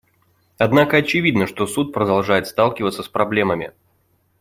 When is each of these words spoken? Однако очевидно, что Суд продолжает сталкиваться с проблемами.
Однако 0.57 0.97
очевидно, 0.97 1.45
что 1.45 1.67
Суд 1.67 1.93
продолжает 1.93 2.47
сталкиваться 2.47 3.03
с 3.03 3.07
проблемами. 3.07 3.71